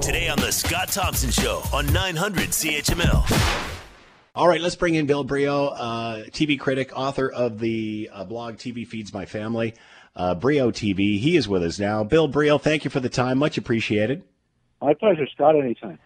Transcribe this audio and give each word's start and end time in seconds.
Today 0.00 0.28
on 0.28 0.38
The 0.38 0.50
Scott 0.50 0.88
Thompson 0.88 1.30
Show 1.30 1.62
on 1.72 1.90
900 1.92 2.50
CHML. 2.50 3.70
All 4.34 4.48
right, 4.48 4.60
let's 4.60 4.76
bring 4.76 4.94
in 4.94 5.06
Bill 5.06 5.24
Brioux, 5.24 5.68
uh, 5.74 6.24
TV 6.30 6.58
critic, 6.58 6.90
author 6.94 7.30
of 7.30 7.58
the 7.58 8.10
uh, 8.12 8.24
blog 8.24 8.56
TV 8.56 8.86
Feeds 8.86 9.12
My 9.12 9.26
Family, 9.26 9.74
uh, 10.16 10.34
Brioux 10.34 10.72
TV. 10.72 11.18
He 11.18 11.36
is 11.36 11.48
with 11.48 11.62
us 11.62 11.78
now. 11.78 12.04
Bill 12.04 12.28
Brioux, 12.28 12.58
thank 12.58 12.84
you 12.84 12.90
for 12.90 13.00
the 13.00 13.08
time. 13.08 13.38
Much 13.38 13.58
appreciated. 13.58 14.24
My 14.82 14.94
pleasure, 14.94 15.26
Scott. 15.34 15.56
Anytime. 15.56 15.98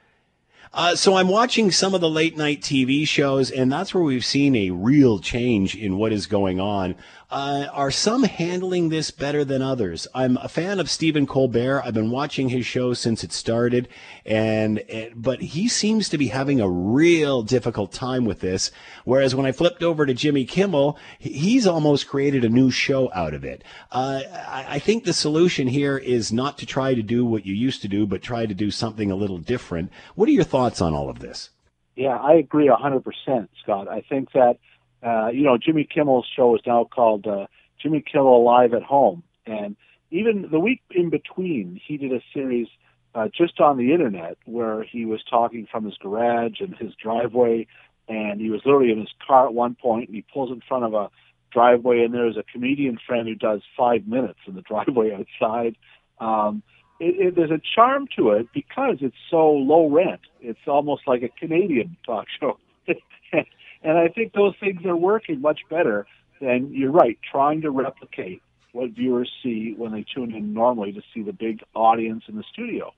Uh, 0.72 0.94
so 0.94 1.16
I'm 1.16 1.28
watching 1.28 1.70
some 1.70 1.94
of 1.94 2.00
the 2.00 2.10
late 2.10 2.36
night 2.36 2.60
TV 2.60 3.08
shows, 3.08 3.50
and 3.50 3.72
that's 3.72 3.94
where 3.94 4.02
we've 4.02 4.24
seen 4.24 4.54
a 4.54 4.70
real 4.70 5.18
change 5.18 5.74
in 5.74 5.96
what 5.96 6.12
is 6.12 6.26
going 6.26 6.60
on. 6.60 6.94
Uh, 7.30 7.66
are 7.74 7.90
some 7.90 8.22
handling 8.22 8.88
this 8.88 9.10
better 9.10 9.44
than 9.44 9.60
others? 9.60 10.06
I'm 10.14 10.38
a 10.38 10.48
fan 10.48 10.80
of 10.80 10.88
Stephen 10.88 11.26
Colbert. 11.26 11.82
I've 11.84 11.92
been 11.92 12.10
watching 12.10 12.48
his 12.48 12.64
show 12.64 12.94
since 12.94 13.22
it 13.22 13.32
started, 13.32 13.86
and, 14.24 14.82
but 15.14 15.42
he 15.42 15.68
seems 15.68 16.08
to 16.08 16.16
be 16.16 16.28
having 16.28 16.58
a 16.58 16.70
real 16.70 17.42
difficult 17.42 17.92
time 17.92 18.24
with 18.24 18.40
this. 18.40 18.70
Whereas 19.04 19.34
when 19.34 19.44
I 19.44 19.52
flipped 19.52 19.82
over 19.82 20.06
to 20.06 20.14
Jimmy 20.14 20.46
Kimmel, 20.46 20.96
he's 21.18 21.66
almost 21.66 22.08
created 22.08 22.46
a 22.46 22.48
new 22.48 22.70
show 22.70 23.12
out 23.12 23.34
of 23.34 23.44
it. 23.44 23.62
Uh, 23.92 24.22
I, 24.32 24.66
I 24.68 24.78
think 24.78 25.04
the 25.04 25.12
solution 25.12 25.68
here 25.68 25.98
is 25.98 26.32
not 26.32 26.56
to 26.58 26.66
try 26.66 26.94
to 26.94 27.02
do 27.02 27.26
what 27.26 27.44
you 27.44 27.54
used 27.54 27.82
to 27.82 27.88
do, 27.88 28.06
but 28.06 28.22
try 28.22 28.46
to 28.46 28.54
do 28.54 28.70
something 28.70 29.10
a 29.10 29.16
little 29.16 29.38
different. 29.38 29.92
What 30.14 30.30
are 30.30 30.32
your 30.32 30.44
thoughts 30.44 30.80
on 30.80 30.94
all 30.94 31.10
of 31.10 31.18
this? 31.18 31.50
Yeah, 31.94 32.16
I 32.16 32.34
agree 32.34 32.68
100%, 32.68 33.48
Scott. 33.62 33.86
I 33.86 34.00
think 34.08 34.32
that 34.32 34.56
uh, 35.02 35.28
you 35.28 35.42
know, 35.42 35.58
Jimmy 35.58 35.84
Kimmel's 35.84 36.26
show 36.34 36.54
is 36.56 36.62
now 36.66 36.84
called 36.84 37.26
uh, 37.26 37.46
Jimmy 37.80 38.02
Kimmel 38.02 38.44
Live 38.44 38.74
at 38.74 38.82
Home, 38.82 39.22
and 39.46 39.76
even 40.10 40.48
the 40.50 40.58
week 40.58 40.80
in 40.90 41.10
between, 41.10 41.80
he 41.86 41.96
did 41.96 42.12
a 42.12 42.20
series 42.32 42.68
uh, 43.14 43.28
just 43.36 43.60
on 43.60 43.76
the 43.76 43.92
internet 43.92 44.38
where 44.44 44.82
he 44.82 45.04
was 45.04 45.20
talking 45.28 45.66
from 45.70 45.84
his 45.84 45.96
garage 45.98 46.60
and 46.60 46.74
his 46.76 46.92
driveway, 46.94 47.66
and 48.08 48.40
he 48.40 48.50
was 48.50 48.62
literally 48.64 48.90
in 48.90 49.00
his 49.00 49.12
car 49.26 49.46
at 49.46 49.54
one 49.54 49.74
point, 49.74 50.08
and 50.08 50.14
he 50.14 50.24
pulls 50.32 50.50
in 50.50 50.62
front 50.66 50.84
of 50.84 50.94
a 50.94 51.10
driveway, 51.52 52.02
and 52.04 52.14
there's 52.14 52.36
a 52.36 52.44
comedian 52.52 52.98
friend 53.06 53.28
who 53.28 53.34
does 53.34 53.60
five 53.76 54.06
minutes 54.06 54.38
in 54.46 54.54
the 54.54 54.62
driveway 54.68 55.12
outside. 55.12 55.76
Um, 56.20 56.62
it, 57.00 57.28
it, 57.28 57.36
there's 57.36 57.50
a 57.50 57.60
charm 57.74 58.08
to 58.16 58.30
it 58.30 58.48
because 58.52 58.96
it's 59.00 59.16
so 59.30 59.50
low 59.50 59.88
rent. 59.88 60.20
It's 60.40 60.66
almost 60.66 61.02
like 61.06 61.22
a 61.22 61.28
Canadian 61.28 61.96
talk 62.04 62.26
show. 62.40 62.58
And 63.82 63.96
I 63.96 64.08
think 64.08 64.32
those 64.32 64.54
things 64.58 64.84
are 64.84 64.96
working 64.96 65.40
much 65.40 65.60
better 65.70 66.06
than 66.40 66.72
you're 66.72 66.90
right, 66.90 67.18
trying 67.30 67.62
to 67.62 67.70
replicate 67.70 68.42
what 68.72 68.90
viewers 68.90 69.30
see 69.42 69.74
when 69.76 69.92
they 69.92 70.04
tune 70.14 70.34
in 70.34 70.52
normally 70.52 70.92
to 70.92 71.02
see 71.14 71.22
the 71.22 71.32
big 71.32 71.62
audience 71.74 72.24
in 72.28 72.36
the 72.36 72.44
studio. 72.52 72.92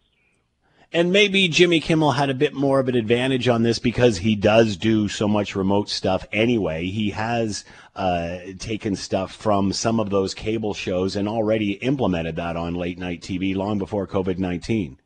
And 0.93 1.13
maybe 1.13 1.47
Jimmy 1.47 1.79
Kimmel 1.79 2.11
had 2.11 2.31
a 2.31 2.35
bit 2.35 2.53
more 2.53 2.81
of 2.81 2.89
an 2.89 2.97
advantage 2.97 3.47
on 3.47 3.63
this 3.63 3.79
because 3.79 4.19
he 4.19 4.35
does 4.35 4.77
do 4.77 5.07
so 5.07 5.29
much 5.29 5.55
remote 5.55 5.89
stuff 5.89 6.27
anyway. 6.33 6.87
He 6.87 7.11
has 7.11 7.65
uh, 7.95 8.39
taken 8.59 8.97
stuff 8.97 9.33
from 9.33 9.73
some 9.73 10.01
of 10.01 10.11
those 10.11 10.35
cable 10.35 10.75
shows 10.75 11.15
and 11.15 11.29
already 11.29 11.73
implemented 11.75 12.37
that 12.37 12.57
on 12.57 12.75
late 12.75 12.99
night 12.99 13.21
TV 13.21 13.55
long 13.55 13.79
before 13.79 14.09
COVID 14.09 14.39
19. 14.39 14.99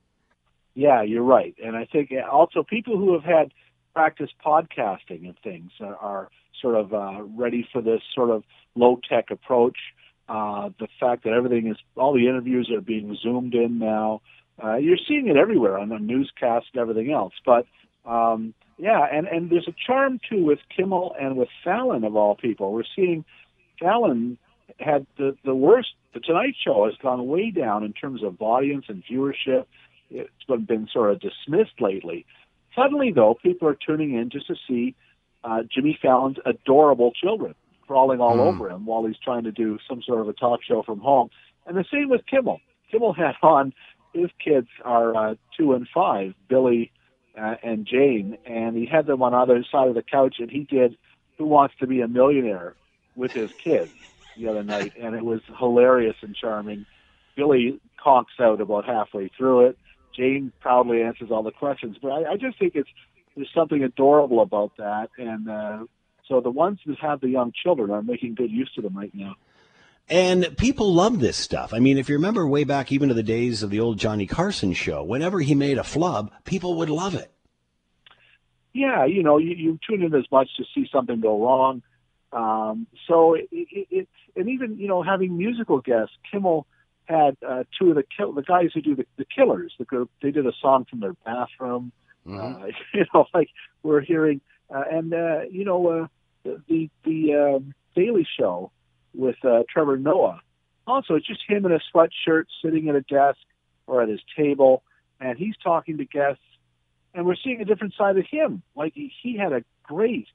Yeah, 0.75 1.03
you're 1.03 1.23
right. 1.23 1.55
And 1.63 1.77
I 1.77 1.85
think 1.85 2.11
also 2.33 2.63
people 2.63 2.97
who 2.97 3.13
have 3.13 3.23
had 3.23 3.53
practice 3.95 4.31
podcasting 4.45 5.25
and 5.25 5.37
things 5.43 5.71
are, 5.81 5.97
are 5.97 6.31
sort 6.61 6.75
of 6.75 6.93
uh, 6.93 7.23
ready 7.23 7.67
for 7.73 7.81
this 7.81 8.01
sort 8.15 8.31
of 8.31 8.43
low 8.75 9.01
tech 9.09 9.31
approach. 9.31 9.79
Uh, 10.29 10.71
the 10.81 10.89
fact 10.99 11.25
that 11.25 11.33
everything 11.33 11.67
is 11.69 11.77
all 11.97 12.15
the 12.15 12.27
interviews 12.27 12.71
are 12.75 12.81
being 12.81 13.17
zoomed 13.23 13.55
in 13.55 13.79
now. 13.79 14.21
Uh, 14.63 14.77
you're 14.77 14.99
seeing 15.09 15.29
it 15.29 15.37
everywhere 15.37 15.79
on 15.79 15.89
the 15.89 15.99
newscast 15.99 16.67
and 16.73 16.81
everything 16.81 17.13
else. 17.13 17.35
But 17.45 17.67
um, 18.07 18.55
yeah, 18.79 19.07
and 19.11 19.27
and 19.27 19.51
there's 19.51 19.69
a 19.69 19.75
charm 19.87 20.21
too 20.29 20.45
with 20.45 20.61
Kimmel 20.75 21.15
and 21.21 21.37
with 21.37 21.49
Fallon 21.63 22.05
of 22.05 22.17
all 22.17 22.35
people. 22.37 22.73
We're 22.73 22.85
seeing 22.97 23.25
Fallon 23.79 24.39
had 24.79 25.07
the 25.19 25.37
the 25.45 25.55
worst. 25.55 25.91
The 26.15 26.21
Tonight 26.21 26.55
Show 26.65 26.87
has 26.87 26.95
gone 27.03 27.27
way 27.27 27.51
down 27.51 27.85
in 27.85 27.93
terms 27.93 28.23
of 28.23 28.41
audience 28.41 28.87
and 28.89 29.03
viewership. 29.05 29.67
It's 30.11 30.45
been, 30.47 30.65
been 30.65 30.89
sort 30.93 31.11
of 31.11 31.21
dismissed 31.21 31.81
lately. 31.81 32.25
Suddenly, 32.75 33.13
though, 33.13 33.37
people 33.43 33.69
are 33.69 33.77
tuning 33.87 34.15
in 34.15 34.31
just 34.31 34.47
to 34.49 34.57
see 34.69 34.95
uh, 35.43 35.63
Jimmy 35.73 35.99
Fallon's 36.01 36.39
adorable 36.45 37.13
children 37.13 37.55
crawling 37.87 38.21
all 38.21 38.37
mm. 38.37 38.41
over 38.41 38.71
him 38.71 38.87
while 38.87 39.05
he's 39.05 39.19
trying 39.23 39.45
to 39.45 39.53
do 39.53 39.79
some 39.89 40.03
sort 40.03 40.21
of 40.21 40.29
a 40.29 40.33
talk 40.33 40.61
show 40.67 40.83
from 40.83 41.01
home. 41.01 41.29
And 41.67 41.77
the 41.77 41.85
same 41.93 42.09
with 42.09 42.23
Kimmel. 42.27 42.61
Kimmel 42.91 43.13
had 43.17 43.35
on 43.43 43.73
his 44.13 44.31
kids 44.43 44.69
are 44.85 45.17
uh, 45.17 45.35
two 45.57 45.73
and 45.75 45.87
five, 45.93 46.35
Billy 46.49 46.93
uh, 47.39 47.57
and 47.63 47.87
Jane, 47.87 48.39
and 48.47 48.77
he 48.77 48.87
had 48.87 49.07
them 49.07 49.23
on 49.23 49.35
either 49.35 49.65
side 49.71 49.89
of 49.89 49.95
the 49.95 50.03
couch, 50.03 50.37
and 50.39 50.51
he 50.51 50.61
did 50.61 50.97
"Who 51.37 51.47
Wants 51.47 51.75
to 51.81 51.87
Be 51.87 52.01
a 52.01 52.09
Millionaire" 52.09 52.75
with 53.17 53.33
his 53.33 53.53
kids 53.53 53.91
the 54.37 54.49
other 54.49 54.63
night, 54.63 54.93
and 55.01 55.15
it 55.15 55.25
was 55.25 55.41
hilarious 55.59 56.17
and 56.23 56.35
charming. 56.35 56.87
Billy 57.37 57.81
conks 58.05 58.39
out 58.41 58.61
about 58.61 58.85
halfway 58.85 59.29
through 59.37 59.67
it. 59.67 59.79
Jane 60.17 60.53
proudly 60.61 61.03
answers 61.03 61.31
all 61.31 61.43
the 61.43 61.51
questions. 61.51 61.97
But 62.01 62.11
I, 62.11 62.33
I 62.33 62.37
just 62.37 62.59
think 62.59 62.75
it's 62.75 62.89
there's 63.37 63.51
something 63.55 63.83
adorable 63.83 64.41
about 64.41 64.77
that, 64.79 65.09
and 65.19 65.49
uh, 65.49 65.85
so 66.29 66.41
the 66.41 66.51
ones 66.51 66.79
that 66.87 66.99
have 67.01 67.21
the 67.21 67.29
young 67.29 67.53
children 67.53 67.91
are 67.91 68.03
making 68.03 68.35
good 68.35 68.51
use 68.51 68.71
of 68.77 68.85
them 68.85 68.97
right 68.97 69.15
now. 69.15 69.35
And 70.09 70.57
people 70.59 70.93
love 70.93 71.19
this 71.19 71.37
stuff. 71.37 71.73
I 71.73 71.79
mean, 71.79 71.97
if 71.97 72.09
you 72.09 72.17
remember 72.17 72.47
way 72.47 72.65
back 72.65 72.93
even 72.93 73.09
to 73.09 73.15
the 73.15 73.23
days 73.23 73.63
of 73.63 73.71
the 73.71 73.81
old 73.81 73.99
Johnny 73.99 74.27
Carson 74.27 74.75
show, 74.75 75.03
whenever 75.03 75.41
he 75.41 75.55
made 75.55 75.79
a 75.79 75.85
flub, 75.85 76.31
people 76.45 76.77
would 76.77 76.91
love 76.91 77.15
it. 77.15 77.31
Yeah, 78.75 79.07
you 79.07 79.23
know, 79.23 79.39
you, 79.39 79.55
you 79.55 79.79
tune 79.89 80.03
in 80.03 80.15
as 80.15 80.25
much 80.31 80.49
to 80.59 80.65
see 80.75 80.89
something 80.93 81.21
go 81.21 81.43
wrong. 81.43 81.83
Um, 82.33 82.87
so 83.09 83.35
it, 83.35 83.49
it, 83.51 83.87
it, 83.91 84.09
and 84.37 84.49
even 84.51 84.79
you 84.79 84.89
know 84.89 85.03
having 85.03 85.39
musical 85.39 85.81
guests, 85.81 86.15
Kimmel 86.31 86.67
had 87.05 87.37
uh, 87.47 87.65
two 87.79 87.91
of 87.91 87.97
the 87.97 88.05
kill 88.17 88.33
the 88.33 88.43
guys 88.43 88.71
who 88.73 88.81
do 88.81 88.95
the, 88.95 89.07
the 89.17 89.25
Killers. 89.25 89.75
The 89.79 89.85
group 89.85 90.11
they 90.23 90.31
did 90.31 90.47
a 90.47 90.53
song 90.61 90.87
from 90.89 91.01
their 91.01 91.15
bathroom. 91.25 91.93
Mm-hmm. 92.27 92.63
Uh, 92.63 92.67
you 92.95 93.05
know, 93.13 93.27
like 93.35 93.49
we're 93.83 94.01
hearing, 94.01 94.41
uh, 94.75 94.85
and 94.91 95.13
uh, 95.13 95.41
you 95.51 95.65
know 95.65 95.87
uh, 95.87 96.07
the 96.69 96.91
the 97.05 97.35
um, 97.35 97.75
Daily 97.95 98.27
Show 98.39 98.71
with 99.15 99.37
uh, 99.45 99.63
Trevor 99.69 99.97
Noah. 99.97 100.41
Also, 100.87 101.15
it's 101.15 101.27
just 101.27 101.41
him 101.49 101.65
in 101.65 101.73
a 101.73 101.81
sweatshirt 101.95 102.45
sitting 102.63 102.89
at 102.89 102.95
a 102.95 103.01
desk 103.01 103.39
or 103.87 104.03
at 104.03 104.09
his 104.09 104.21
table, 104.37 104.83
and 105.21 105.39
he's 105.39 105.55
talking 105.63 105.99
to 105.99 106.05
guests, 106.05 106.43
and 107.15 107.25
we're 107.25 107.37
seeing 107.43 107.61
a 107.61 107.65
different 107.65 107.95
side 107.97 108.19
of 108.19 108.27
him. 108.31 108.63
Like 108.75 108.93
he, 108.95 109.13
he 109.23 109.37
had 109.37 109.53
a 109.53 109.65
great 109.83 110.27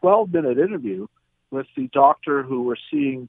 12 0.00 0.32
minute 0.32 0.58
interview 0.58 1.06
with 1.50 1.66
the 1.76 1.88
doctor 1.88 2.42
who 2.42 2.62
we're 2.62 2.76
seeing 2.90 3.28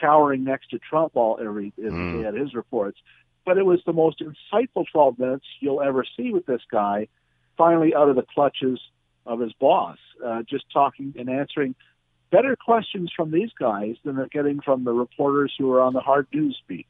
cowering 0.00 0.44
next 0.44 0.70
to 0.70 0.78
Trump 0.78 1.12
all 1.14 1.38
every, 1.40 1.72
mm. 1.78 2.22
day 2.22 2.28
at 2.28 2.34
his 2.34 2.54
reports. 2.54 2.98
But 3.44 3.58
it 3.58 3.66
was 3.66 3.80
the 3.84 3.92
most 3.92 4.22
insightful 4.22 4.84
12 4.90 5.18
minutes 5.18 5.44
you'll 5.60 5.82
ever 5.82 6.04
see 6.16 6.32
with 6.32 6.46
this 6.46 6.62
guy, 6.70 7.08
finally 7.56 7.94
out 7.94 8.08
of 8.08 8.16
the 8.16 8.24
clutches 8.34 8.80
of 9.26 9.40
his 9.40 9.52
boss, 9.54 9.98
uh, 10.24 10.42
just 10.48 10.64
talking 10.72 11.14
and 11.18 11.28
answering 11.28 11.74
better 12.30 12.56
questions 12.56 13.12
from 13.14 13.30
these 13.30 13.50
guys 13.58 13.96
than 14.04 14.16
they're 14.16 14.26
getting 14.26 14.60
from 14.60 14.84
the 14.84 14.92
reporters 14.92 15.52
who 15.58 15.70
are 15.72 15.80
on 15.80 15.92
the 15.92 16.00
hard 16.00 16.26
news 16.32 16.60
beat 16.66 16.86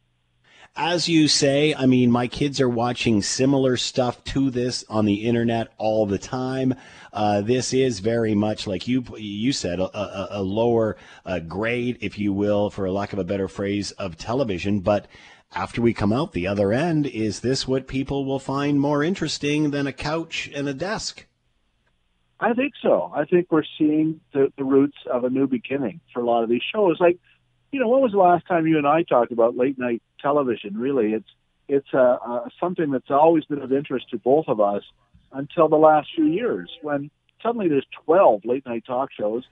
as 0.76 1.08
you 1.08 1.28
say, 1.28 1.72
I 1.74 1.86
mean, 1.86 2.10
my 2.10 2.26
kids 2.26 2.60
are 2.60 2.68
watching 2.68 3.22
similar 3.22 3.76
stuff 3.76 4.22
to 4.24 4.50
this 4.50 4.84
on 4.88 5.04
the 5.04 5.24
internet 5.26 5.72
all 5.78 6.04
the 6.04 6.18
time. 6.18 6.74
Uh, 7.12 7.42
this 7.42 7.72
is 7.72 8.00
very 8.00 8.34
much 8.34 8.66
like 8.66 8.88
you 8.88 9.04
you 9.16 9.52
said, 9.52 9.78
a, 9.78 9.96
a, 9.96 10.40
a 10.40 10.42
lower 10.42 10.96
uh, 11.24 11.38
grade, 11.38 11.98
if 12.00 12.18
you 12.18 12.32
will, 12.32 12.70
for 12.70 12.90
lack 12.90 13.12
of 13.12 13.20
a 13.20 13.24
better 13.24 13.46
phrase, 13.46 13.92
of 13.92 14.16
television. 14.16 14.80
But 14.80 15.06
after 15.52 15.80
we 15.80 15.94
come 15.94 16.12
out 16.12 16.32
the 16.32 16.48
other 16.48 16.72
end, 16.72 17.06
is 17.06 17.40
this 17.40 17.68
what 17.68 17.86
people 17.86 18.24
will 18.24 18.40
find 18.40 18.80
more 18.80 19.04
interesting 19.04 19.70
than 19.70 19.87
a 19.87 19.93
couch 19.93 20.50
and 20.54 20.69
a 20.69 20.75
desk? 20.75 21.26
I 22.40 22.52
think 22.52 22.75
so. 22.82 23.12
I 23.14 23.25
think 23.25 23.46
we're 23.50 23.62
seeing 23.78 24.20
the, 24.32 24.52
the 24.58 24.64
roots 24.64 24.99
of 25.10 25.22
a 25.22 25.31
new 25.31 25.46
beginning 25.46 26.00
for 26.12 26.20
a 26.20 26.26
lot 26.26 26.43
of 26.43 26.49
these 26.49 26.62
shows. 26.75 26.99
Like 26.99 27.19
you 27.75 27.81
know, 27.81 27.88
when 27.88 28.03
was 28.03 28.12
the 28.12 28.19
last 28.19 28.47
time 28.47 28.69
you 28.69 28.79
and 28.79 28.87
I 28.87 29.03
talked 29.03 29.32
about 29.32 29.56
late 29.56 29.76
night 29.76 30.00
television? 30.23 30.79
Really, 30.79 31.12
it's 31.12 31.29
it's 31.67 31.88
uh, 31.93 32.19
uh, 32.25 32.49
something 32.61 32.93
that's 32.93 33.11
always 33.11 33.44
been 33.47 33.62
of 33.62 33.73
interest 33.73 34.11
to 34.11 34.19
both 34.19 34.44
of 34.47 34.61
us 34.61 34.85
until 35.32 35.69
the 35.69 35.76
last 35.76 36.09
few 36.15 36.26
years, 36.26 36.71
when 36.82 37.11
suddenly 37.43 37.67
there's 37.67 37.87
12 38.05 38.44
late 38.44 38.65
night 38.65 38.85
talk 38.87 39.11
shows, 39.19 39.43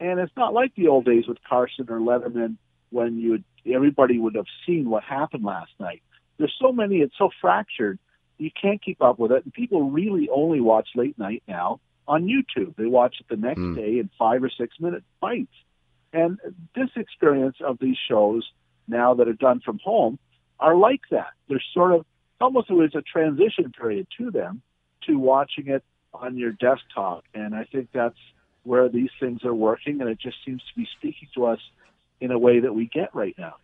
and 0.00 0.18
it's 0.18 0.32
not 0.36 0.52
like 0.52 0.74
the 0.74 0.88
old 0.88 1.04
days 1.04 1.28
with 1.28 1.38
Carson 1.48 1.86
or 1.88 2.00
Letterman 2.00 2.56
when 2.90 3.20
you 3.20 3.44
everybody 3.72 4.18
would 4.18 4.34
have 4.34 4.46
seen 4.66 4.90
what 4.90 5.04
happened 5.04 5.44
last 5.44 5.70
night. 5.78 6.02
There's 6.38 6.56
so 6.60 6.72
many; 6.72 6.96
it's 6.96 7.14
so 7.16 7.30
fractured. 7.40 8.00
You 8.38 8.50
can't 8.60 8.82
keep 8.82 9.00
up 9.00 9.20
with 9.20 9.30
it, 9.30 9.44
and 9.44 9.54
people 9.54 9.92
really 9.92 10.28
only 10.28 10.60
watch 10.60 10.88
late 10.96 11.16
night 11.20 11.44
now 11.46 11.78
on 12.08 12.24
YouTube. 12.24 12.74
They 12.74 12.86
watch 12.86 13.14
it 13.20 13.26
the 13.30 13.36
next 13.36 13.60
mm. 13.60 13.76
day 13.76 14.00
in 14.00 14.10
five 14.18 14.42
or 14.42 14.50
six 14.50 14.74
minute 14.80 15.04
bites. 15.20 15.54
And 16.12 16.38
this 16.74 16.90
experience 16.96 17.56
of 17.64 17.78
these 17.80 17.96
shows 18.08 18.48
now 18.88 19.14
that 19.14 19.28
are 19.28 19.32
done 19.32 19.60
from 19.60 19.78
home 19.78 20.18
are 20.58 20.74
like 20.74 21.02
that. 21.10 21.30
They're 21.48 21.62
sort 21.72 21.92
of 21.92 22.04
almost 22.40 22.70
always 22.70 22.94
a 22.94 23.02
transition 23.02 23.72
period 23.78 24.06
to 24.18 24.30
them 24.30 24.62
to 25.06 25.18
watching 25.18 25.68
it 25.68 25.84
on 26.12 26.36
your 26.36 26.52
desktop. 26.52 27.24
And 27.34 27.54
I 27.54 27.64
think 27.64 27.88
that's 27.92 28.18
where 28.64 28.88
these 28.88 29.10
things 29.18 29.44
are 29.44 29.54
working, 29.54 30.00
and 30.00 30.10
it 30.10 30.18
just 30.20 30.36
seems 30.44 30.60
to 30.62 30.80
be 30.80 30.86
speaking 30.98 31.28
to 31.34 31.46
us 31.46 31.60
in 32.20 32.30
a 32.30 32.38
way 32.38 32.60
that 32.60 32.74
we 32.74 32.86
get 32.86 33.14
right 33.14 33.34
now. 33.38 33.54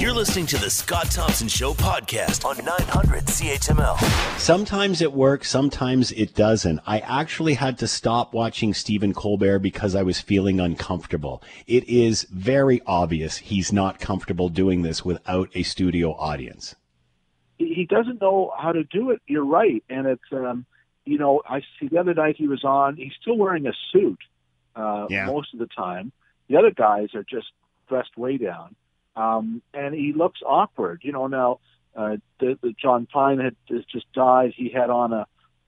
You're 0.00 0.14
listening 0.14 0.46
to 0.46 0.56
the 0.56 0.70
Scott 0.70 1.10
Thompson 1.10 1.46
Show 1.46 1.74
podcast 1.74 2.46
on 2.46 2.56
900 2.64 3.26
CHML. 3.26 3.98
Sometimes 4.38 5.02
it 5.02 5.12
works, 5.12 5.50
sometimes 5.50 6.10
it 6.12 6.34
doesn't. 6.34 6.80
I 6.86 7.00
actually 7.00 7.52
had 7.52 7.76
to 7.80 7.86
stop 7.86 8.32
watching 8.32 8.72
Stephen 8.72 9.12
Colbert 9.12 9.58
because 9.58 9.94
I 9.94 10.02
was 10.02 10.18
feeling 10.18 10.58
uncomfortable. 10.58 11.42
It 11.66 11.86
is 11.86 12.22
very 12.30 12.80
obvious 12.86 13.36
he's 13.36 13.74
not 13.74 14.00
comfortable 14.00 14.48
doing 14.48 14.80
this 14.80 15.04
without 15.04 15.50
a 15.54 15.64
studio 15.64 16.12
audience. 16.14 16.74
He 17.58 17.84
doesn't 17.84 18.22
know 18.22 18.54
how 18.58 18.72
to 18.72 18.84
do 18.84 19.10
it. 19.10 19.20
You're 19.26 19.44
right, 19.44 19.84
and 19.90 20.06
it's 20.06 20.32
um, 20.32 20.64
you 21.04 21.18
know 21.18 21.42
I 21.46 21.60
see 21.78 21.88
the 21.88 21.98
other 21.98 22.14
night 22.14 22.36
he 22.38 22.48
was 22.48 22.64
on. 22.64 22.96
He's 22.96 23.12
still 23.20 23.36
wearing 23.36 23.66
a 23.66 23.74
suit 23.92 24.20
uh, 24.74 25.08
yeah. 25.10 25.26
most 25.26 25.52
of 25.52 25.58
the 25.58 25.66
time. 25.66 26.10
The 26.48 26.56
other 26.56 26.70
guys 26.70 27.08
are 27.14 27.22
just 27.22 27.48
dressed 27.86 28.16
way 28.16 28.38
down 28.38 28.76
um, 29.20 29.62
and 29.74 29.94
he 29.94 30.12
looks 30.14 30.40
awkward. 30.44 31.00
You 31.02 31.12
know, 31.12 31.26
now 31.26 31.60
uh, 31.94 32.16
the, 32.38 32.58
the 32.62 32.74
John 32.80 33.06
Prine 33.12 33.42
had 33.42 33.56
just 33.68 34.10
died. 34.12 34.54
He 34.56 34.70
had 34.70 34.90
on 34.90 35.12
a 35.12 35.26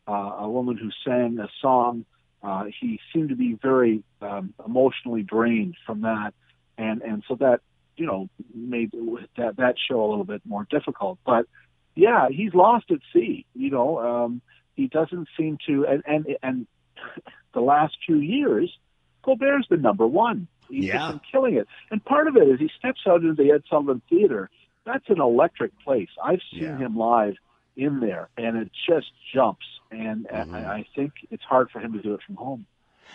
uh, 0.08 0.36
a 0.40 0.48
woman 0.48 0.76
who 0.76 0.90
sang 1.04 1.38
a 1.38 1.48
song. 1.60 2.04
Uh, 2.42 2.64
he 2.80 2.98
seemed 3.12 3.28
to 3.28 3.36
be 3.36 3.54
very 3.54 4.02
um, 4.20 4.52
emotionally 4.64 5.22
drained 5.22 5.76
from 5.86 6.02
that, 6.02 6.34
and 6.78 7.02
and 7.02 7.22
so 7.28 7.36
that 7.36 7.60
you 7.96 8.06
know 8.06 8.28
made 8.54 8.92
that 9.36 9.56
that 9.58 9.74
show 9.88 10.04
a 10.04 10.08
little 10.08 10.24
bit 10.24 10.42
more 10.44 10.66
difficult. 10.70 11.18
But 11.24 11.46
yeah, 11.94 12.28
he's 12.30 12.54
lost 12.54 12.90
at 12.90 12.98
sea. 13.12 13.44
You 13.54 13.70
know, 13.70 13.98
um, 13.98 14.40
he 14.74 14.88
doesn't 14.88 15.28
seem 15.36 15.58
to, 15.66 15.86
and 15.86 16.02
and 16.06 16.36
and 16.42 16.66
the 17.54 17.60
last 17.60 17.96
few 18.06 18.16
years, 18.16 18.76
Colbert's 19.22 19.66
been 19.66 19.82
number 19.82 20.06
one. 20.06 20.48
He's 20.68 20.86
yeah. 20.86 21.18
killing 21.30 21.56
it. 21.56 21.68
And 21.90 22.04
part 22.04 22.28
of 22.28 22.36
it 22.36 22.48
is 22.48 22.58
he 22.58 22.70
steps 22.78 23.00
out 23.06 23.22
into 23.22 23.34
the 23.34 23.50
Ed 23.52 23.62
Sullivan 23.68 24.02
Theater. 24.08 24.50
That's 24.84 25.08
an 25.08 25.20
electric 25.20 25.78
place. 25.80 26.08
I've 26.22 26.40
seen 26.52 26.62
yeah. 26.62 26.78
him 26.78 26.96
live 26.96 27.34
in 27.76 28.00
there, 28.00 28.28
and 28.36 28.56
it 28.56 28.70
just 28.88 29.12
jumps. 29.34 29.66
And 29.90 30.26
mm-hmm. 30.26 30.54
I 30.54 30.86
think 30.96 31.12
it's 31.30 31.44
hard 31.44 31.70
for 31.70 31.80
him 31.80 31.92
to 31.92 32.02
do 32.02 32.14
it 32.14 32.20
from 32.26 32.36
home. 32.36 32.66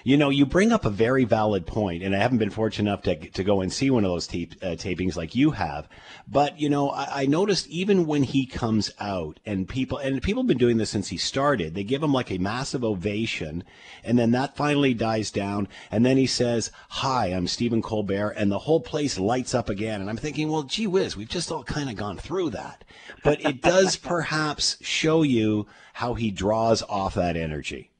You 0.04 0.16
know, 0.16 0.30
you 0.30 0.45
bring 0.45 0.72
up 0.72 0.86
a 0.86 0.89
very 0.89 1.25
valid 1.25 1.66
point, 1.66 2.01
and 2.04 2.16
I 2.16 2.19
haven't 2.19 2.38
been 2.38 2.50
fortunate 2.50 2.89
enough 2.89 3.01
to, 3.04 3.16
to 3.16 3.44
go 3.44 3.62
and 3.62 3.74
see 3.74 3.89
one 3.89 4.06
of 4.06 4.12
those 4.12 4.28
tape, 4.28 4.54
uh, 4.62 4.68
tapings 4.68 5.18
like 5.18 5.36
you 5.36 5.51
have. 5.51 5.89
But 6.28 6.60
you 6.60 6.69
know, 6.69 6.92
I, 6.92 7.24
I, 7.24 7.25
noticed 7.25 7.68
even 7.68 8.06
when 8.06 8.24
he 8.24 8.45
comes 8.45 8.92
out, 9.00 9.39
and 9.45 9.68
people 9.68 9.98
and 9.98 10.22
people 10.22 10.44
have 10.44 10.48
been 10.48 10.57
doing 10.57 10.78
this 10.78 10.92
since 10.92 11.10
he 11.10 11.18
started. 11.18 11.74
They 11.74 11.84
give 11.84 12.04
him 12.04 12.13
like 12.13 12.31
a 12.31 12.38
massive 12.38 12.84
ovation, 12.84 13.63
and 14.04 14.18
then 14.18 14.31
that 14.31 14.56
finally 14.56 14.94
dies 14.94 15.31
down, 15.31 15.68
and 15.92 16.06
then 16.06 16.16
he 16.18 16.28
says, 16.28 16.72
"Hi, 16.89 17.28
I'm 17.28 17.48
Stephen 17.48 17.81
Colbert," 17.81 18.31
and 18.31 18.51
the 18.51 18.60
whole 18.60 18.81
place 18.81 19.19
lights 19.19 19.54
up 19.54 19.68
again. 19.68 20.00
And 20.00 20.10
I'm 20.10 20.18
thinking, 20.18 20.50
well, 20.50 20.63
gee 20.63 20.88
whiz, 20.88 21.18
we've 21.18 21.28
just 21.28 21.51
all 21.51 21.63
kind 21.63 21.89
of 21.89 21.95
gone 21.95 22.18
through 22.18 22.51
that, 22.51 22.84
but 23.24 23.42
it 23.42 23.62
does 23.62 23.95
perhaps 23.98 24.78
show 24.81 25.24
you 25.24 25.68
how 25.95 26.13
he 26.13 26.31
draws 26.31 26.81
off 26.84 27.16
that 27.16 27.36
energy. 27.36 27.92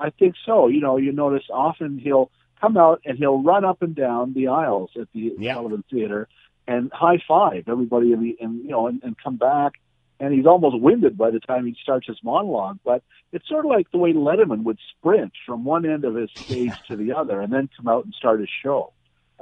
I 0.00 0.10
think 0.10 0.34
so. 0.44 0.68
You 0.68 0.80
know, 0.80 0.96
you 0.96 1.12
notice 1.12 1.44
often 1.52 1.98
he'll 1.98 2.30
come 2.60 2.76
out 2.76 3.02
and 3.04 3.18
he'll 3.18 3.42
run 3.42 3.64
up 3.64 3.82
and 3.82 3.94
down 3.94 4.32
the 4.34 4.48
aisles 4.48 4.90
at 5.00 5.08
the 5.12 5.34
yeah. 5.38 5.54
Sullivan 5.54 5.84
Theater 5.90 6.28
and 6.66 6.90
high 6.92 7.22
five 7.26 7.64
everybody 7.68 8.12
in 8.12 8.20
the 8.20 8.36
and 8.40 8.62
you 8.62 8.70
know 8.70 8.86
and, 8.86 9.02
and 9.02 9.16
come 9.22 9.36
back 9.36 9.74
and 10.20 10.34
he's 10.34 10.46
almost 10.46 10.78
winded 10.78 11.16
by 11.16 11.30
the 11.30 11.40
time 11.40 11.66
he 11.66 11.74
starts 11.82 12.06
his 12.06 12.18
monologue. 12.22 12.78
But 12.84 13.02
it's 13.32 13.48
sort 13.48 13.64
of 13.64 13.70
like 13.70 13.90
the 13.90 13.98
way 13.98 14.12
Letterman 14.12 14.64
would 14.64 14.78
sprint 14.90 15.32
from 15.46 15.64
one 15.64 15.86
end 15.86 16.04
of 16.04 16.14
his 16.14 16.30
stage 16.34 16.74
to 16.88 16.96
the 16.96 17.14
other 17.14 17.40
and 17.40 17.52
then 17.52 17.70
come 17.76 17.88
out 17.88 18.04
and 18.04 18.14
start 18.14 18.40
his 18.40 18.50
show. 18.62 18.92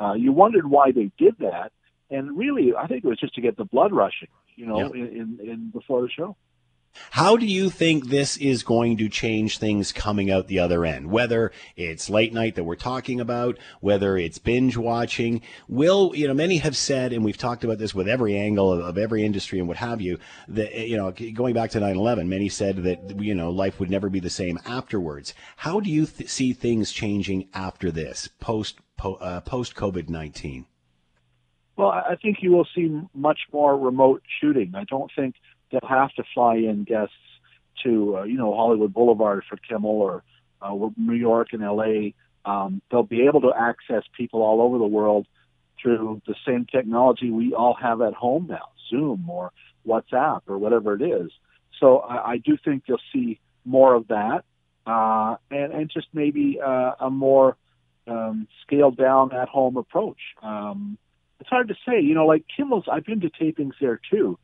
Uh, 0.01 0.13
you 0.13 0.33
wondered 0.33 0.71
why 0.71 0.93
they 0.93 1.11
did 1.19 1.35
that, 1.41 1.73
and 2.09 2.39
really, 2.39 2.73
I 2.73 2.87
think 2.87 3.05
it 3.05 3.09
was 3.09 3.19
just 3.19 3.35
to 3.35 3.41
get 3.41 3.57
the 3.57 3.65
blood 3.65 3.93
rushing, 3.93 4.29
you 4.55 4.65
know, 4.65 4.93
in, 4.93 5.07
in, 5.09 5.39
in 5.43 5.71
before 5.71 6.03
the 6.03 6.09
show. 6.09 6.37
How 7.13 7.37
do 7.37 7.47
you 7.47 7.71
think 7.71 8.09
this 8.09 8.37
is 8.37 8.63
going 8.63 8.97
to 8.99 9.09
change 9.09 9.59
things 9.59 9.93
coming 9.93 10.31
out 10.31 10.47
the 10.47 10.59
other 10.59 10.85
end? 10.85 11.11
Whether 11.11 11.53
it's 11.77 12.11
late 12.11 12.33
night 12.33 12.55
that 12.57 12.65
we're 12.65 12.77
talking 12.77 13.21
about, 13.21 13.59
whether 13.81 14.17
it's 14.17 14.39
binge 14.39 14.77
watching, 14.77 15.43
will, 15.69 16.13
you 16.15 16.29
know, 16.29 16.35
many 16.35 16.59
have 16.59 16.77
said, 16.77 17.13
and 17.13 17.25
we've 17.25 17.39
talked 17.39 17.65
about 17.65 17.79
this 17.79 17.95
with 17.95 18.09
every 18.09 18.37
angle 18.37 18.73
of, 18.73 18.81
of 18.81 18.99
every 18.99 19.25
industry 19.25 19.59
and 19.59 19.69
what 19.69 19.77
have 19.79 20.01
you, 20.01 20.19
that, 20.49 20.75
you 20.75 20.97
know, 20.97 21.13
going 21.35 21.55
back 21.55 21.71
to 21.71 21.81
9 21.81 21.97
11, 21.97 22.29
many 22.29 22.49
said 22.49 22.79
that, 22.85 23.21
you 23.21 23.35
know, 23.35 23.51
life 23.51 23.81
would 23.81 23.91
never 23.91 24.09
be 24.09 24.21
the 24.21 24.31
same 24.31 24.59
afterwards. 24.67 25.35
How 25.57 25.81
do 25.81 25.91
you 25.91 26.07
th- 26.07 26.29
see 26.29 26.53
things 26.53 26.93
changing 26.93 27.49
after 27.55 27.91
this, 27.91 28.29
post, 28.41 28.79
po- 28.97 29.15
uh, 29.15 29.41
post 29.41 29.75
COVID 29.75 30.09
19? 30.09 30.67
Well, 31.77 31.91
I 31.91 32.17
think 32.21 32.39
you 32.43 32.51
will 32.51 32.67
see 32.75 33.01
much 33.15 33.39
more 33.53 33.79
remote 33.79 34.23
shooting. 34.41 34.73
I 34.75 34.83
don't 34.83 35.13
think 35.15 35.37
they'll 35.71 35.89
have 35.89 36.13
to 36.15 36.25
fly 36.35 36.57
in 36.57 36.85
guests 36.85 37.15
to 37.85 38.19
uh, 38.19 38.23
you 38.25 38.37
know 38.37 38.55
Hollywood 38.55 38.93
Boulevard 38.93 39.45
for 39.49 39.57
Kimmel 39.57 39.91
or 39.91 40.23
uh, 40.61 40.75
New 40.97 41.15
York 41.15 41.49
and 41.53 41.63
L.A. 41.63 42.15
Um, 42.45 42.83
they'll 42.91 43.03
be 43.03 43.27
able 43.27 43.43
to 43.43 43.53
access 43.57 44.03
people 44.17 44.43
all 44.43 44.61
over 44.61 44.79
the 44.79 44.87
world 44.87 45.27
through 45.81 46.23
the 46.27 46.35
same 46.47 46.67
technology 46.67 47.31
we 47.31 47.55
all 47.55 47.75
have 47.75 48.01
at 48.01 48.15
home 48.15 48.47
now, 48.49 48.69
Zoom 48.91 49.29
or 49.29 49.53
WhatsApp 49.87 50.41
or 50.49 50.59
whatever 50.59 50.95
it 50.95 51.03
is. 51.03 51.31
So 51.79 51.99
I, 51.99 52.33
I 52.33 52.37
do 52.39 52.57
think 52.63 52.85
you'll 52.87 52.99
see 53.13 53.39
more 53.65 53.95
of 53.95 54.09
that, 54.09 54.45
uh, 54.87 55.37
and 55.51 55.73
and 55.73 55.91
just 55.91 56.09
maybe 56.13 56.59
uh, 56.65 56.93
a 57.01 57.11
more 57.11 57.57
um, 58.07 58.49
scaled 58.63 58.97
down 58.97 59.33
at 59.33 59.49
home 59.49 59.77
approach. 59.77 60.19
Um, 60.43 60.99
it's 61.41 61.49
hard 61.49 61.69
to 61.69 61.75
say, 61.87 62.01
you 62.01 62.15
know, 62.15 62.27
like 62.27 62.45
Kimmel's. 62.57 62.85
I've 62.91 63.05
been 63.05 63.21
to 63.21 63.31
tapings 63.31 63.75
there 63.81 64.01
too. 64.11 64.39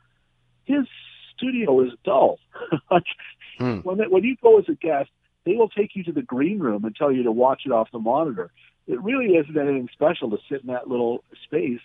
His 0.64 0.86
studio 1.44 1.82
is 1.82 1.92
dull. 2.04 2.38
like 2.90 3.04
hmm. 3.58 3.78
when 3.78 3.98
they, 3.98 4.04
when 4.04 4.24
you 4.24 4.36
go 4.42 4.58
as 4.58 4.64
a 4.68 4.74
guest, 4.74 5.10
they 5.44 5.54
will 5.54 5.68
take 5.68 5.94
you 5.94 6.02
to 6.04 6.12
the 6.12 6.22
green 6.22 6.58
room 6.58 6.84
and 6.84 6.96
tell 6.96 7.12
you 7.12 7.22
to 7.24 7.32
watch 7.32 7.62
it 7.66 7.72
off 7.72 7.88
the 7.92 7.98
monitor. 7.98 8.50
It 8.86 9.02
really 9.02 9.34
isn't 9.34 9.56
anything 9.56 9.88
special 9.92 10.30
to 10.30 10.38
sit 10.48 10.62
in 10.62 10.68
that 10.68 10.88
little 10.88 11.22
space. 11.44 11.80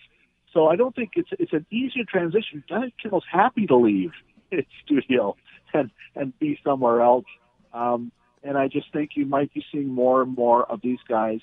So 0.52 0.66
I 0.66 0.76
don't 0.76 0.94
think 0.94 1.12
it's 1.14 1.30
it's 1.38 1.52
an 1.52 1.66
easier 1.70 2.04
transition. 2.04 2.64
Think 2.68 2.94
Kimmel's 3.00 3.24
happy 3.30 3.66
to 3.66 3.76
leave 3.76 4.10
his 4.50 4.64
studio 4.84 5.36
and 5.72 5.90
and 6.16 6.36
be 6.38 6.58
somewhere 6.64 7.02
else. 7.02 7.26
Um, 7.72 8.10
and 8.42 8.56
I 8.56 8.68
just 8.68 8.92
think 8.92 9.10
you 9.14 9.26
might 9.26 9.52
be 9.52 9.64
seeing 9.70 9.88
more 9.88 10.22
and 10.22 10.34
more 10.34 10.64
of 10.64 10.80
these 10.82 10.98
guys 11.08 11.40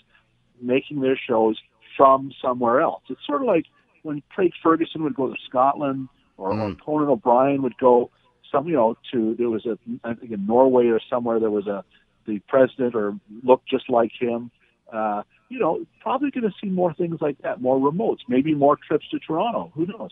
making 0.60 1.02
their 1.02 1.18
shows 1.18 1.58
from 1.96 2.32
somewhere 2.42 2.82
else. 2.82 3.04
It's 3.10 3.26
sort 3.26 3.42
of 3.42 3.48
like 3.48 3.66
when 4.04 4.24
Craig 4.30 4.52
Ferguson 4.62 5.04
would 5.04 5.16
go 5.16 5.28
to 5.28 5.36
Scotland 5.48 6.10
or, 6.38 6.54
mm. 6.54 6.72
or 6.72 6.76
Conan 6.76 7.10
O'Brien 7.10 7.62
would 7.64 7.78
go 7.78 8.12
some, 8.52 8.68
you 8.68 8.76
know, 8.76 8.98
to 9.12 9.36
there 9.38 9.50
was 9.50 9.66
a 9.66 9.78
I 10.04 10.14
think 10.14 10.32
in 10.32 10.46
Norway 10.46 10.88
or 10.88 11.00
somewhere 11.10 11.40
there 11.40 11.52
was 11.52 11.68
a 11.68 11.84
the 12.26 12.40
president 12.48 12.96
or 12.96 13.18
looked 13.44 13.68
just 13.70 13.90
like 13.90 14.12
him. 14.20 14.52
Uh, 14.92 15.24
you 15.50 15.60
know, 15.60 15.86
probably 16.02 16.30
going 16.32 16.44
to 16.44 16.54
see 16.62 16.70
more 16.70 16.94
things 16.94 17.18
like 17.22 17.38
that, 17.40 17.62
more 17.62 17.78
remotes, 17.78 18.20
maybe 18.28 18.54
more 18.54 18.78
trips 18.88 19.06
to 19.12 19.20
Toronto. 19.20 19.72
Who 19.76 19.86
knows? 19.86 20.12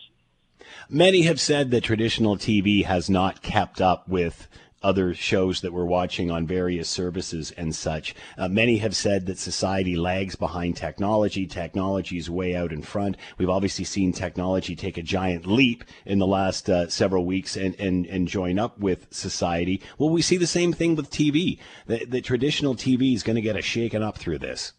Many 0.88 1.22
have 1.22 1.40
said 1.40 1.70
that 1.70 1.84
traditional 1.84 2.36
TV 2.36 2.84
has 2.84 3.10
not 3.10 3.42
kept 3.42 3.80
up 3.80 4.08
with 4.08 4.48
other 4.82 5.14
shows 5.14 5.62
that 5.62 5.72
we're 5.72 5.84
watching 5.84 6.30
on 6.30 6.46
various 6.46 6.88
services 6.88 7.50
and 7.52 7.74
such. 7.74 8.14
Uh, 8.36 8.48
many 8.48 8.78
have 8.78 8.94
said 8.94 9.26
that 9.26 9.38
society 9.38 9.96
lags 9.96 10.36
behind 10.36 10.76
technology. 10.76 11.46
Technology 11.46 12.18
is 12.18 12.30
way 12.30 12.54
out 12.54 12.72
in 12.72 12.82
front. 12.82 13.16
We've 13.38 13.50
obviously 13.50 13.84
seen 13.84 14.12
technology 14.12 14.76
take 14.76 14.98
a 14.98 15.02
giant 15.02 15.46
leap 15.46 15.84
in 16.04 16.18
the 16.18 16.26
last 16.26 16.68
uh, 16.68 16.88
several 16.88 17.24
weeks 17.24 17.56
and, 17.56 17.74
and, 17.80 18.06
and 18.06 18.28
join 18.28 18.58
up 18.58 18.78
with 18.78 19.06
society. 19.10 19.82
Well, 19.98 20.10
we 20.10 20.22
see 20.22 20.36
the 20.36 20.46
same 20.46 20.72
thing 20.72 20.94
with 20.94 21.10
TV. 21.10 21.58
The, 21.86 22.04
the 22.04 22.20
traditional 22.20 22.74
TV 22.74 23.14
is 23.14 23.22
going 23.22 23.36
to 23.36 23.42
get 23.42 23.56
a 23.56 23.62
shaken 23.62 24.02
up 24.02 24.18
through 24.18 24.38
this. 24.38 24.72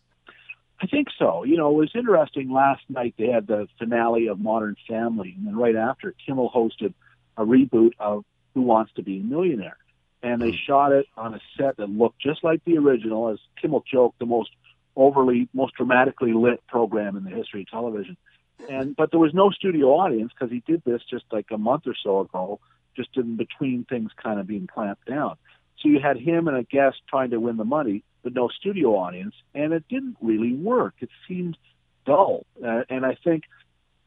I 0.80 0.86
think 0.86 1.08
so. 1.18 1.44
You 1.44 1.58
know, 1.58 1.72
it 1.72 1.76
was 1.76 1.92
interesting. 1.96 2.52
Last 2.52 2.84
night 2.88 3.16
they 3.18 3.28
had 3.28 3.48
the 3.48 3.68
finale 3.80 4.28
of 4.28 4.40
Modern 4.40 4.76
Family, 4.88 5.34
and 5.36 5.48
then 5.48 5.56
right 5.56 5.76
after, 5.76 6.14
Kimmel 6.24 6.52
hosted 6.56 6.94
a 7.36 7.44
reboot 7.44 7.94
of 8.00 8.24
Who 8.54 8.62
Wants 8.62 8.94
to 8.94 9.02
Be 9.02 9.20
a 9.20 9.24
Millionaire 9.24 9.78
and 10.24 10.42
they 10.42 10.52
hmm. 10.52 10.58
shot 10.66 10.92
it 10.92 11.06
on 11.16 11.34
a 11.34 11.40
set 11.58 11.78
that 11.78 11.90
looked 11.90 12.20
just 12.20 12.44
like 12.44 12.64
the 12.66 12.78
original, 12.78 13.30
as 13.30 13.40
Kimmel 13.62 13.84
joked, 13.90 14.20
the 14.20 14.26
most 14.26 14.50
overly, 14.96 15.48
most 15.54 15.76
dramatically 15.76 16.34
lit 16.34 16.66
program 16.68 17.16
in 17.16 17.24
the 17.24 17.30
history 17.30 17.62
of 17.62 17.70
television. 17.70 18.18
And 18.70 18.96
but 18.96 19.12
there 19.12 19.20
was 19.20 19.34
no 19.34 19.52
studio 19.52 19.88
audience 19.90 20.32
because 20.34 20.52
he 20.52 20.64
did 20.66 20.82
this 20.84 21.02
just 21.10 21.26
like 21.32 21.46
a 21.52 21.58
month 21.58 21.84
or 21.86 21.96
so 22.04 22.22
ago, 22.22 22.60
just 22.96 23.10
in 23.16 23.38
between 23.38 23.86
things 23.86 24.12
kind 24.22 24.40
of 24.40 24.48
being 24.48 24.68
clamped 24.68 25.06
down. 25.06 25.36
So 25.80 25.90
you 25.90 26.00
had 26.00 26.18
him 26.18 26.48
and 26.48 26.58
a 26.58 26.64
guest 26.64 26.98
trying 27.08 27.30
to 27.30 27.40
win 27.40 27.58
the 27.58 27.66
money, 27.66 28.04
but 28.24 28.34
no 28.34 28.48
studio 28.48 28.96
audience, 28.96 29.36
and 29.54 29.74
it 29.74 29.84
didn't 29.88 30.18
really 30.22 30.54
work. 30.54 30.96
It 31.02 31.10
seemed 31.28 31.56
dull, 32.06 32.48
uh, 32.66 32.82
and 32.90 33.06
I 33.06 33.16
think 33.24 33.44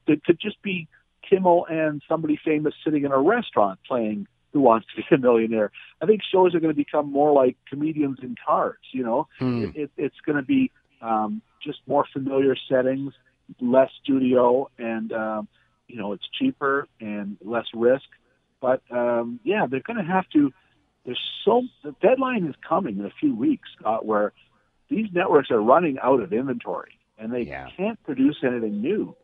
it 0.08 0.24
could 0.24 0.40
just 0.40 0.60
be 0.62 0.88
Kimmel 1.28 1.66
and 1.66 2.02
somebody 2.08 2.38
famous 2.44 2.74
sitting 2.84 3.04
in 3.04 3.12
a 3.12 3.18
restaurant 3.18 3.78
playing 3.86 4.26
Who 4.52 4.60
Wants 4.60 4.86
to 4.94 5.02
Be 5.02 5.14
a 5.14 5.18
Millionaire. 5.18 5.70
I 6.02 6.06
think 6.06 6.22
shows 6.30 6.54
are 6.54 6.60
going 6.60 6.72
to 6.72 6.76
become 6.76 7.10
more 7.10 7.32
like 7.32 7.56
comedians 7.68 8.18
in 8.22 8.34
cars. 8.44 8.78
You 8.92 9.04
know, 9.04 9.28
Hmm. 9.38 9.62
it, 9.64 9.76
it, 9.76 9.90
it's 9.96 10.20
going 10.24 10.36
to 10.36 10.42
be 10.42 10.70
um, 11.00 11.42
just 11.62 11.78
more 11.86 12.04
familiar 12.12 12.56
settings, 12.68 13.12
less 13.60 13.90
studio, 14.02 14.68
and 14.78 15.12
um, 15.12 15.48
you 15.88 15.96
know, 15.96 16.12
it's 16.12 16.28
cheaper 16.38 16.86
and 17.00 17.36
less 17.44 17.66
risk. 17.74 18.04
But 18.60 18.82
um, 18.90 19.40
yeah, 19.44 19.66
they're 19.68 19.80
going 19.80 20.04
to 20.04 20.10
have 20.12 20.28
to. 20.30 20.52
There's 21.04 21.18
so 21.44 21.62
the 21.82 21.94
deadline 22.02 22.44
is 22.46 22.54
coming 22.68 22.98
in 22.98 23.06
a 23.06 23.12
few 23.18 23.34
weeks, 23.34 23.68
Scott, 23.78 24.04
where 24.04 24.32
these 24.90 25.06
networks 25.12 25.50
are 25.50 25.60
running 25.62 25.98
out 26.02 26.20
of 26.20 26.32
inventory 26.32 26.98
and 27.18 27.32
they 27.32 27.42
Yeah. 27.42 27.68
can't 27.76 28.02
produce 28.02 28.38
anything 28.42 28.80
new. 28.82 29.14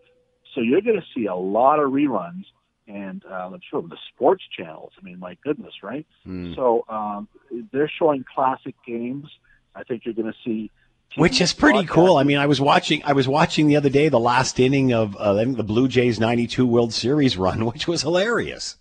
So 0.55 0.61
you're 0.61 0.81
going 0.81 0.97
to 1.01 1.07
see 1.15 1.27
a 1.27 1.35
lot 1.35 1.79
of 1.81 1.91
reruns, 1.91 2.45
and 2.87 3.25
uh, 3.29 3.51
I'm 3.53 3.61
sure 3.69 3.83
the 3.83 3.97
sports 4.13 4.45
channels. 4.57 4.93
I 5.01 5.05
mean, 5.05 5.19
my 5.19 5.37
goodness, 5.43 5.75
right? 5.83 6.07
Hmm. 6.25 6.55
So 6.55 6.85
um, 6.89 7.29
they're 7.73 7.91
showing 7.99 8.25
classic 8.35 8.75
games. 8.87 9.27
I 9.75 9.83
think 9.83 10.05
you're 10.05 10.15
going 10.15 10.33
to 10.33 10.39
see, 10.45 10.71
Which 11.17 11.41
is 11.41 11.53
pretty 11.53 11.85
cool. 11.87 12.17
I 12.17 12.23
mean, 12.23 12.39
I 12.39 12.47
was 12.47 12.61
watching. 12.61 13.03
I 13.05 13.13
was 13.13 13.29
watching 13.29 13.67
the 13.67 13.77
other 13.77 13.91
day 13.91 14.09
the 14.09 14.21
last 14.21 14.59
inning 14.59 14.93
of 14.93 15.17
uh, 15.17 15.35
I 15.35 15.45
think 15.45 15.57
the 15.57 15.65
Blue 15.65 15.89
Jays 15.89 16.19
'92 16.19 16.67
World 16.67 16.93
Series 16.95 17.37
run, 17.37 17.65
which 17.71 17.87
was 17.87 18.03
hilarious. 18.03 18.77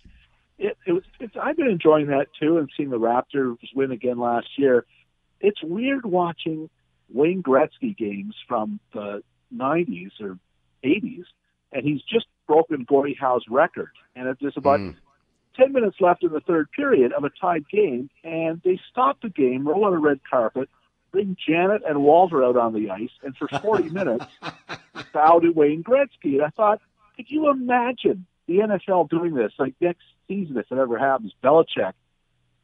it, 0.58 0.76
it 0.86 0.92
was. 0.92 1.02
It's, 1.20 1.34
I've 1.40 1.56
been 1.56 1.68
enjoying 1.68 2.06
that 2.08 2.28
too, 2.40 2.58
and 2.58 2.70
seeing 2.76 2.90
the 2.90 2.98
Raptors 2.98 3.58
win 3.74 3.90
again 3.90 4.18
last 4.18 4.48
year. 4.56 4.86
It's 5.40 5.62
weird 5.62 6.06
watching 6.06 6.70
Wayne 7.12 7.42
Gretzky 7.42 7.96
games 7.96 8.34
from 8.48 8.80
the 8.94 9.22
'90s 9.54 10.12
or 10.20 10.38
'80s, 10.82 11.24
and 11.72 11.84
he's 11.84 12.00
just 12.02 12.26
broken 12.46 12.84
Gordie 12.88 13.16
Howe's 13.18 13.44
record. 13.48 13.90
And 14.14 14.28
it- 14.28 14.38
there's 14.40 14.56
about 14.56 14.80
Mm. 14.80 14.96
10 15.56 15.72
minutes 15.72 16.00
left 16.00 16.22
in 16.22 16.32
the 16.32 16.40
third 16.40 16.70
period 16.72 17.12
of 17.12 17.24
a 17.24 17.30
tied 17.30 17.68
game, 17.68 18.10
and 18.24 18.60
they 18.62 18.78
stop 18.90 19.20
the 19.22 19.28
game, 19.30 19.66
roll 19.66 19.86
out 19.86 19.92
a 19.94 19.98
red 19.98 20.20
carpet, 20.28 20.68
bring 21.12 21.36
Janet 21.46 21.82
and 21.88 22.02
Walter 22.02 22.44
out 22.44 22.56
on 22.56 22.74
the 22.74 22.90
ice, 22.90 23.10
and 23.22 23.34
for 23.36 23.48
40 23.60 23.88
minutes, 23.90 24.26
bow 25.12 25.38
to 25.40 25.50
Wayne 25.50 25.82
Gretzky. 25.82 26.34
And 26.34 26.42
I 26.42 26.50
thought, 26.50 26.80
could 27.16 27.30
you 27.30 27.48
imagine 27.50 28.26
the 28.46 28.58
NFL 28.60 29.04
doing 29.08 29.34
this? 29.34 29.52
Like 29.58 29.74
next 29.80 30.04
season, 30.28 30.56
if 30.58 30.70
it 30.70 30.78
ever 30.78 30.98
happens, 30.98 31.32
Belichick 31.42 31.94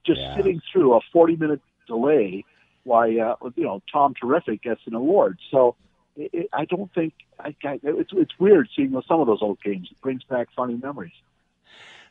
just 0.04 0.20
Yeah. 0.20 0.36
sitting 0.36 0.60
through 0.72 0.94
a 0.94 1.00
40 1.12 1.36
minute 1.36 1.60
delay 1.86 2.44
while, 2.84 3.08
uh, 3.20 3.36
you 3.56 3.64
know, 3.64 3.80
Tom 3.90 4.12
Terrific 4.14 4.60
gets 4.62 4.80
an 4.86 4.94
award. 4.94 5.38
So 5.50 5.76
it, 6.16 6.30
it, 6.32 6.48
I 6.52 6.64
don't 6.64 6.92
think, 6.94 7.14
I, 7.38 7.54
I, 7.64 7.80
it's, 7.82 8.10
it's 8.14 8.38
weird 8.38 8.68
seeing 8.76 8.90
some 9.06 9.20
of 9.20 9.26
those 9.26 9.42
old 9.42 9.60
games. 9.62 9.88
It 9.90 10.00
brings 10.00 10.24
back 10.24 10.48
funny 10.54 10.74
memories. 10.74 11.12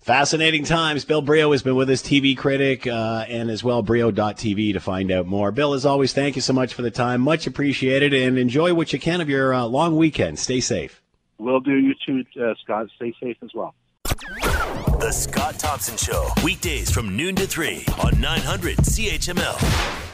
Fascinating 0.02 0.64
times. 0.64 1.06
Bill 1.06 1.22
Brioux 1.22 1.52
has 1.52 1.62
been 1.62 1.76
with 1.76 1.88
us, 1.92 2.02
TV 2.02 2.36
critic, 2.36 2.88
uh, 2.88 3.24
and 3.30 3.52
as 3.52 3.64
well 3.64 3.84
Brioux.tv 3.84 4.74
to 4.74 4.80
find 4.80 5.12
out 5.12 5.28
more. 5.28 5.52
Bill, 5.52 5.76
as 5.76 5.86
always, 5.86 6.12
thank 6.12 6.36
you 6.36 6.42
so 6.42 6.54
much 6.54 6.74
for 6.74 6.82
the 6.82 6.90
time. 6.90 7.22
Much 7.22 7.46
appreciated, 7.46 8.12
and 8.12 8.40
enjoy 8.40 8.74
what 8.74 8.94
you 8.94 9.00
can 9.00 9.22
of 9.22 9.30
your 9.30 9.54
uh, 9.54 9.64
long 9.66 9.96
weekend. 9.96 10.40
Stay 10.40 10.60
safe. 10.60 11.04
Will 11.38 11.60
do. 11.60 11.76
You 11.76 11.94
too, 12.04 12.24
uh, 12.44 12.56
Scott. 12.64 12.88
Stay 12.96 13.14
safe 13.22 13.38
as 13.44 13.52
well. 13.54 13.76
The 14.04 15.12
Scott 15.12 15.60
Thompson 15.60 15.98
Show, 15.98 16.30
weekdays 16.44 16.90
from 16.90 17.16
noon 17.16 17.36
to 17.36 17.46
3 17.46 17.86
on 18.04 18.20
900 18.20 18.78
CHML. 18.78 20.11